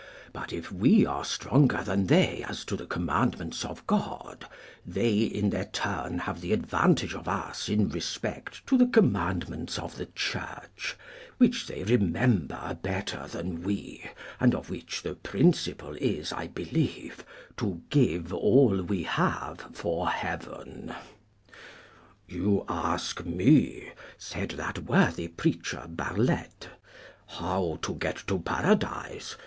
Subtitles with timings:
[0.33, 4.47] But if we are stronger than they as to the commandments of God,
[4.83, 9.97] they in their turn have the advantage of us in respect to the commandments of
[9.97, 10.97] the Church,
[11.37, 14.03] which they remember better than we,
[14.39, 17.23] and of which the principal is, I believe,
[17.57, 20.95] to give all we have for heaven.
[22.27, 26.69] 'You ask me,' said that worthy preacher Barlette,
[27.27, 29.35] 'how to get to Paradise?